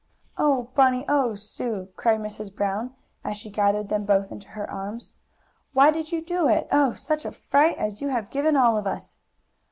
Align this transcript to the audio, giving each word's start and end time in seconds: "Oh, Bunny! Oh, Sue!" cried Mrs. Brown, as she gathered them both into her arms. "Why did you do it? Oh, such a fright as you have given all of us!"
"Oh, 0.35 0.71
Bunny! 0.73 1.05
Oh, 1.07 1.35
Sue!" 1.35 1.89
cried 1.95 2.21
Mrs. 2.21 2.51
Brown, 2.55 2.95
as 3.23 3.37
she 3.37 3.51
gathered 3.51 3.89
them 3.89 4.03
both 4.03 4.31
into 4.31 4.47
her 4.47 4.67
arms. 4.67 5.13
"Why 5.73 5.91
did 5.91 6.11
you 6.11 6.23
do 6.23 6.47
it? 6.47 6.67
Oh, 6.71 6.93
such 6.93 7.23
a 7.23 7.31
fright 7.31 7.77
as 7.77 8.01
you 8.01 8.07
have 8.07 8.31
given 8.31 8.57
all 8.57 8.77
of 8.77 8.87
us!" 8.87 9.17